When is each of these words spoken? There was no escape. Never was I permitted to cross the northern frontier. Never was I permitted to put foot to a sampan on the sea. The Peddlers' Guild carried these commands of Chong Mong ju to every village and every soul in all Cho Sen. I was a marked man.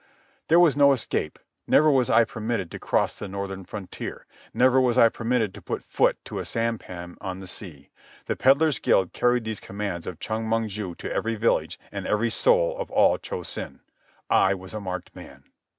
There 0.47 0.59
was 0.59 0.75
no 0.75 0.93
escape. 0.93 1.37
Never 1.67 1.91
was 1.91 2.09
I 2.09 2.23
permitted 2.23 2.71
to 2.71 2.79
cross 2.79 3.13
the 3.13 3.27
northern 3.27 3.63
frontier. 3.65 4.25
Never 4.51 4.81
was 4.81 4.97
I 4.97 5.09
permitted 5.09 5.53
to 5.53 5.61
put 5.61 5.83
foot 5.83 6.17
to 6.25 6.39
a 6.39 6.43
sampan 6.43 7.17
on 7.21 7.39
the 7.39 7.45
sea. 7.45 7.91
The 8.25 8.35
Peddlers' 8.35 8.79
Guild 8.79 9.13
carried 9.13 9.43
these 9.43 9.59
commands 9.59 10.07
of 10.07 10.19
Chong 10.19 10.47
Mong 10.49 10.69
ju 10.69 10.95
to 10.95 11.13
every 11.13 11.35
village 11.35 11.79
and 11.91 12.07
every 12.07 12.31
soul 12.31 12.81
in 12.81 12.87
all 12.89 13.19
Cho 13.19 13.43
Sen. 13.43 13.81
I 14.27 14.55
was 14.55 14.73
a 14.73 14.79
marked 14.81 15.15
man. 15.15 15.43